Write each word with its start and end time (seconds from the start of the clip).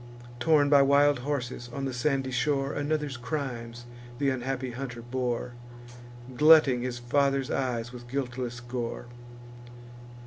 Torn 0.39 0.67
by 0.67 0.81
wild 0.81 1.19
horses 1.19 1.69
on 1.71 1.85
the 1.85 1.93
sandy 1.93 2.31
shore, 2.31 2.73
Another's 2.73 3.17
crimes 3.17 3.85
th' 4.17 4.23
unhappy 4.23 4.71
hunter 4.71 5.03
bore, 5.03 5.53
Glutting 6.35 6.81
his 6.81 6.97
father's 6.97 7.51
eyes 7.51 7.93
with 7.93 8.07
guiltless 8.07 8.61
gore. 8.61 9.05